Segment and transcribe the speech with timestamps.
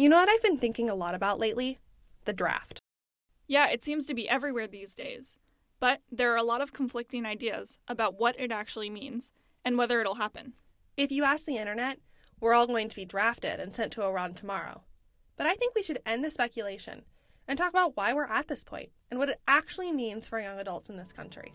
[0.00, 1.78] You know what I've been thinking a lot about lately?
[2.24, 2.80] The draft.
[3.46, 5.38] Yeah, it seems to be everywhere these days.
[5.78, 9.30] But there are a lot of conflicting ideas about what it actually means
[9.62, 10.54] and whether it'll happen.
[10.96, 11.98] If you ask the internet,
[12.40, 14.84] we're all going to be drafted and sent to Iran tomorrow.
[15.36, 17.02] But I think we should end the speculation
[17.46, 20.58] and talk about why we're at this point and what it actually means for young
[20.58, 21.52] adults in this country.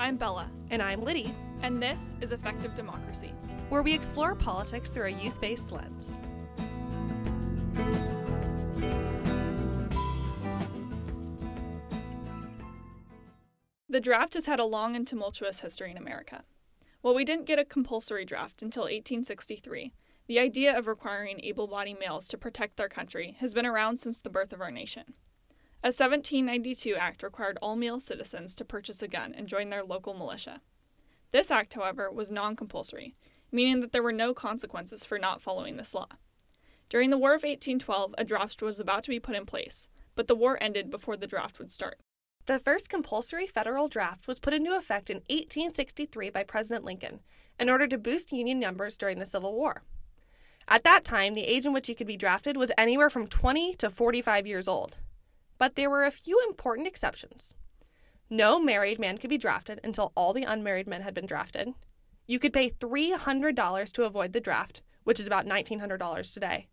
[0.00, 0.48] I'm Bella.
[0.70, 1.34] And I'm Liddy.
[1.62, 3.32] And this is Effective Democracy,
[3.68, 6.20] where we explore politics through a youth based lens.
[13.88, 16.44] The draft has had a long and tumultuous history in America.
[17.00, 19.92] While we didn't get a compulsory draft until 1863,
[20.28, 24.20] the idea of requiring able bodied males to protect their country has been around since
[24.20, 25.14] the birth of our nation.
[25.80, 30.12] A 1792 act required all male citizens to purchase a gun and join their local
[30.12, 30.60] militia.
[31.30, 33.14] This act, however, was non compulsory,
[33.52, 36.08] meaning that there were no consequences for not following this law.
[36.88, 40.26] During the War of 1812, a draft was about to be put in place, but
[40.26, 42.00] the war ended before the draft would start.
[42.46, 47.20] The first compulsory federal draft was put into effect in 1863 by President Lincoln
[47.60, 49.82] in order to boost Union numbers during the Civil War.
[50.66, 53.74] At that time, the age in which you could be drafted was anywhere from 20
[53.76, 54.96] to 45 years old
[55.58, 57.54] but there were a few important exceptions.
[58.30, 61.72] No married man could be drafted until all the unmarried men had been drafted.
[62.26, 66.68] You could pay $300 to avoid the draft, which is about $1,900 today.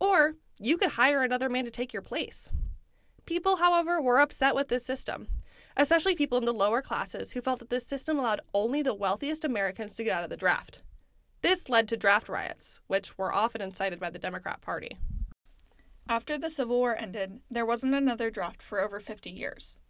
[0.00, 2.50] Or you could hire another man to take your place.
[3.24, 5.28] People, however, were upset with this system,
[5.76, 9.44] especially people in the lower classes who felt that this system allowed only the wealthiest
[9.44, 10.82] Americans to get out of the draft.
[11.42, 14.98] This led to draft riots, which were often incited by the Democrat Party.
[16.08, 19.80] After the Civil War ended, there wasn't another draft for over 50 years.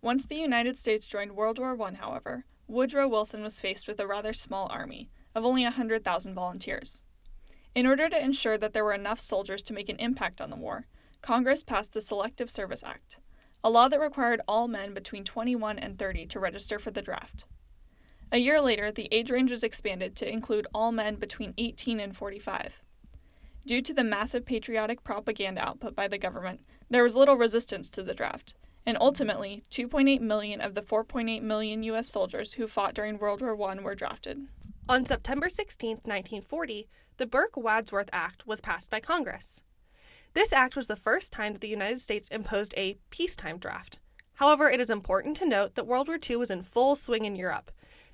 [0.00, 4.06] Once the United States joined World War I, however, Woodrow Wilson was faced with a
[4.06, 7.04] rather small army of only 100,000 volunteers.
[7.74, 10.56] In order to ensure that there were enough soldiers to make an impact on the
[10.56, 10.86] war,
[11.22, 13.18] Congress passed the Selective Service Act,
[13.62, 17.46] a law that required all men between 21 and 30 to register for the draft.
[18.30, 22.16] A year later, the age range was expanded to include all men between 18 and
[22.16, 22.82] 45.
[23.68, 28.02] Due to the massive patriotic propaganda output by the government, there was little resistance to
[28.02, 28.54] the draft,
[28.86, 32.08] and ultimately, 2.8 million of the 4.8 million U.S.
[32.08, 34.46] soldiers who fought during World War I were drafted.
[34.88, 39.60] On September 16, 1940, the Burke Wadsworth Act was passed by Congress.
[40.32, 43.98] This act was the first time that the United States imposed a peacetime draft.
[44.36, 47.36] However, it is important to note that World War II was in full swing in
[47.36, 47.70] Europe,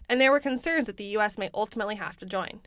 [0.09, 1.38] and there were concerns that the U.S.
[1.38, 2.62] may ultimately have to join.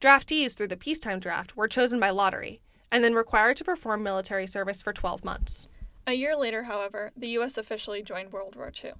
[0.00, 4.46] Draftees through the peacetime draft were chosen by lottery and then required to perform military
[4.46, 5.68] service for 12 months.
[6.06, 7.58] A year later, however, the U.S.
[7.58, 8.92] officially joined World War II.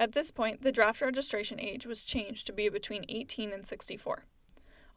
[0.00, 4.24] At this point, the draft registration age was changed to be between 18 and 64.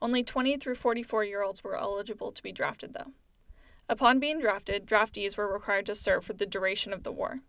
[0.01, 3.11] Only 20 through 44 year olds were eligible to be drafted, though.
[3.89, 7.41] Upon being drafted, draftees were required to serve for the duration of the war.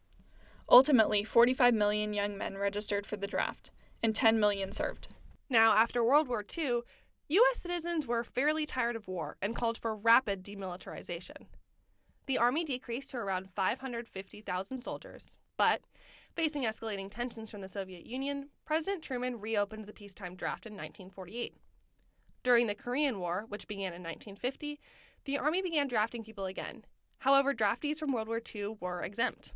[0.68, 3.70] Ultimately, 45 million young men registered for the draft,
[4.02, 5.06] and 10 million served.
[5.48, 6.82] Now, after World War II,
[7.28, 7.60] U.S.
[7.60, 11.46] citizens were fairly tired of war and called for rapid demilitarization.
[12.26, 15.80] The Army decreased to around 550,000 soldiers, but,
[16.36, 21.56] facing escalating tensions from the Soviet Union, President Truman reopened the peacetime draft in 1948.
[22.44, 24.78] During the Korean War, which began in 1950,
[25.24, 26.84] the Army began drafting people again.
[27.18, 29.52] However, draftees from World War II were exempt.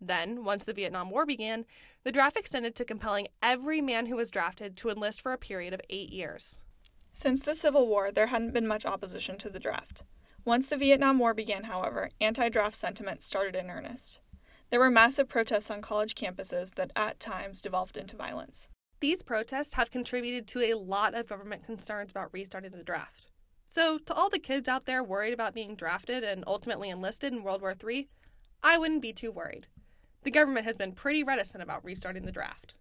[0.00, 1.64] Then, once the Vietnam War began,
[2.04, 5.74] the draft extended to compelling every man who was drafted to enlist for a period
[5.74, 6.58] of eight years.
[7.14, 10.02] Since the Civil War, there hadn't been much opposition to the draft.
[10.46, 14.18] Once the Vietnam War began, however, anti draft sentiment started in earnest.
[14.70, 18.70] There were massive protests on college campuses that at times devolved into violence.
[19.00, 23.28] These protests have contributed to a lot of government concerns about restarting the draft.
[23.66, 27.42] So, to all the kids out there worried about being drafted and ultimately enlisted in
[27.42, 28.08] World War III,
[28.62, 29.66] I wouldn't be too worried.
[30.22, 32.74] The government has been pretty reticent about restarting the draft.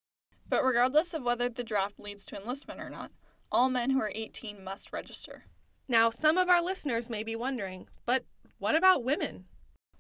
[0.48, 3.12] But regardless of whether the draft leads to enlistment or not,
[3.52, 5.46] all men who are 18 must register.
[5.88, 8.26] Now, some of our listeners may be wondering, but
[8.60, 9.46] what about women?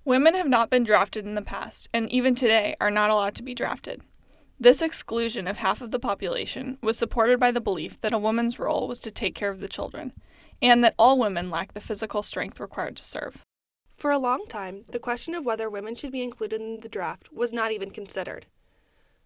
[0.05, 3.43] Women have not been drafted in the past, and even today are not allowed to
[3.43, 4.01] be drafted.
[4.59, 8.59] This exclusion of half of the population was supported by the belief that a woman's
[8.59, 10.13] role was to take care of the children,
[10.61, 13.43] and that all women lack the physical strength required to serve.
[13.95, 17.31] For a long time, the question of whether women should be included in the draft
[17.33, 18.47] was not even considered.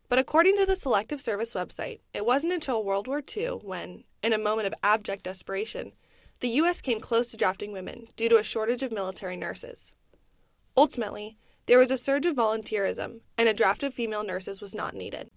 [0.08, 4.34] But according to the Selective Service website, it wasn't until World War II when, in
[4.34, 5.94] a moment of abject desperation,
[6.42, 6.82] the U.S.
[6.82, 9.94] came close to drafting women due to a shortage of military nurses.
[10.78, 11.38] Ultimately,
[11.68, 15.32] there was a surge of volunteerism, and a draft of female nurses was not needed.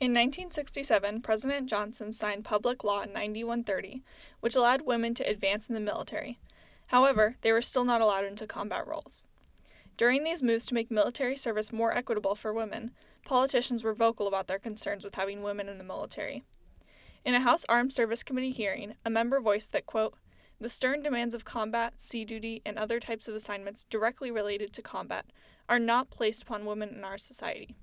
[0.00, 4.04] In 1967, President Johnson signed Public Law 9130,
[4.38, 6.38] which allowed women to advance in the military.
[6.88, 9.26] However, they were still not allowed into combat roles.
[9.98, 12.92] During these moves to make military service more equitable for women,
[13.24, 16.44] politicians were vocal about their concerns with having women in the military.
[17.24, 20.14] In a House Armed Service Committee hearing, a member voiced that, quote,
[20.60, 24.82] the stern demands of combat, sea duty, and other types of assignments directly related to
[24.82, 25.26] combat
[25.68, 27.74] are not placed upon women in our society.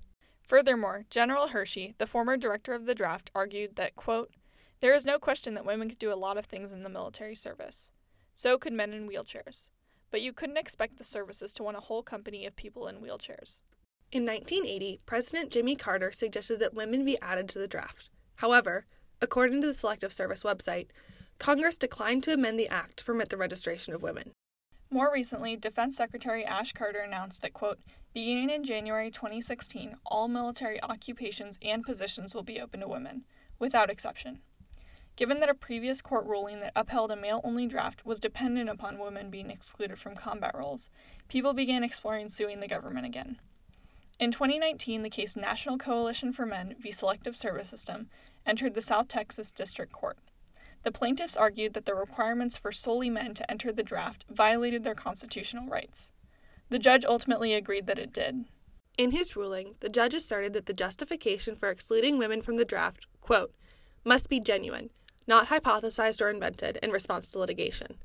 [0.42, 4.32] Furthermore, General Hershey, the former director of the draft, argued that, quote,
[4.80, 7.36] there is no question that women could do a lot of things in the military
[7.36, 7.92] service.
[8.34, 9.68] So could men in wheelchairs.
[10.12, 13.62] But you couldn't expect the services to want a whole company of people in wheelchairs.
[14.12, 18.10] In 1980, President Jimmy Carter suggested that women be added to the draft.
[18.36, 18.86] However,
[19.22, 20.88] according to the Selective Service website,
[21.38, 24.32] Congress declined to amend the act to permit the registration of women.
[24.90, 27.80] More recently, Defense Secretary Ash Carter announced that, quote,
[28.14, 33.26] beginning in January 2016, all military occupations and positions will be open to women,
[33.60, 34.40] without exception.
[35.16, 39.00] Given that a previous court ruling that upheld a male only draft was dependent upon
[39.00, 40.90] women being excluded from combat roles,
[41.30, 43.40] people began exploring suing the government again.
[44.20, 46.92] In 2019, the case National Coalition for Men v.
[46.92, 48.10] Selective Service System
[48.46, 50.18] entered the South Texas District Court.
[50.84, 54.96] The plaintiffs argued that the requirements for solely men to enter the draft violated their
[54.96, 56.12] constitutional rights.
[56.70, 58.46] The judge ultimately agreed that it did.
[58.98, 63.08] In his ruling, the judge asserted that the justification for excluding women from the draft,
[63.20, 63.54] quote,
[64.04, 64.92] must be genuine,
[65.28, 67.98] not hypothesized or invented in response to litigation.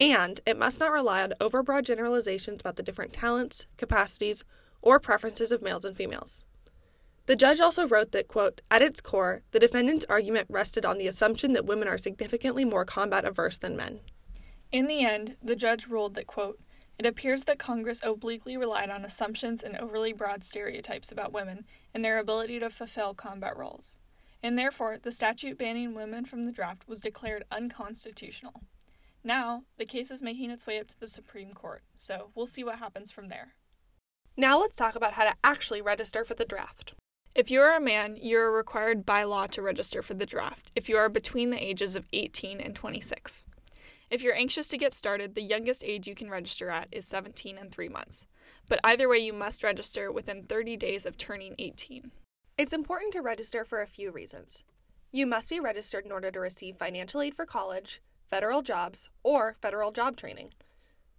[0.00, 4.44] And it must not rely on overbroad generalizations about the different talents, capacities,
[4.82, 6.44] or preferences of males and females.
[7.26, 11.06] The judge also wrote that, quote, at its core, the defendant's argument rested on the
[11.06, 14.00] assumption that women are significantly more combat averse than men.
[14.72, 16.58] In the end, the judge ruled that, quote,
[16.98, 21.64] it appears that Congress obliquely relied on assumptions and overly broad stereotypes about women
[21.94, 23.96] and their ability to fulfill combat roles,
[24.42, 28.62] and therefore the statute banning women from the draft was declared unconstitutional.
[29.22, 32.64] Now, the case is making its way up to the Supreme Court, so we'll see
[32.64, 33.54] what happens from there.
[34.36, 36.94] Now let's talk about how to actually register for the draft.
[37.36, 40.72] If you are a man, you are required by law to register for the draft
[40.74, 43.46] if you are between the ages of 18 and 26.
[44.10, 47.56] If you're anxious to get started, the youngest age you can register at is 17
[47.56, 48.26] and 3 months.
[48.68, 52.10] But either way, you must register within 30 days of turning 18.
[52.60, 54.64] It's important to register for a few reasons.
[55.10, 59.56] You must be registered in order to receive financial aid for college, federal jobs, or
[59.62, 60.50] federal job training.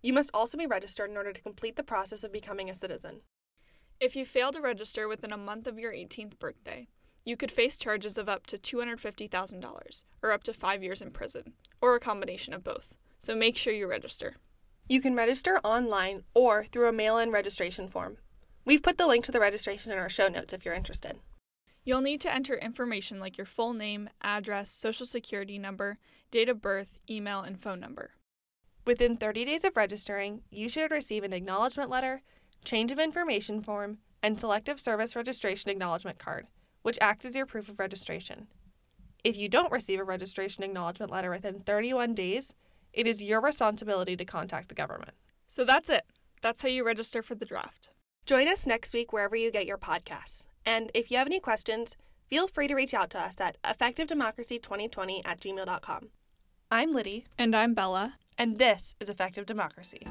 [0.04, 3.22] You must also be registered in order to complete the process of becoming a citizen.
[4.00, 6.88] If you fail to register within a month of your 18th birthday,
[7.26, 11.54] you could face charges of up to $250,000 or up to five years in prison,
[11.82, 12.98] or a combination of both.
[13.18, 14.36] So make sure you register.
[14.88, 18.18] You can register online or through a mail in registration form.
[18.64, 21.18] We've put the link to the registration in our show notes if you're interested.
[21.83, 25.98] You'll need to enter information like your full name, address, social security number,
[26.30, 28.12] date of birth, email, and phone number.
[28.86, 32.22] Within 30 days of registering, you should receive an acknowledgement letter,
[32.63, 36.48] change of information form, and Selective Service Registration Acknowledgement Card,
[36.83, 38.48] which acts as your proof of registration.
[39.24, 42.54] If you don't receive a registration acknowledgement letter within 31 days,
[42.94, 45.13] it is your responsibility to contact the government.
[45.48, 46.04] So that's it.
[46.42, 47.89] That's how you register for the draft.
[48.25, 50.48] Join us next week wherever you get your podcasts.
[50.66, 51.98] And if you have any questions,
[52.28, 56.09] feel free to reach out to us at effectivedemocracy2020 at gmail.com.
[56.69, 57.26] I'm Liddy.
[57.38, 58.16] And I'm Bella.
[58.38, 60.07] And this is Effective Democracy.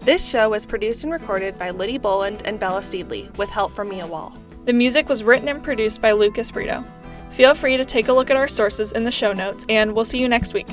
[0.00, 3.88] This show was produced and recorded by Liddy Boland and Bella Steedley with help from
[3.88, 4.36] Mia Wall.
[4.64, 6.84] The music was written and produced by Lucas Brito.
[7.30, 10.04] Feel free to take a look at our sources in the show notes, and we'll
[10.04, 10.66] see you next week.